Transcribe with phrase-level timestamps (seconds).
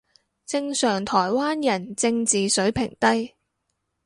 [0.47, 3.35] 正常台灣人正字水平低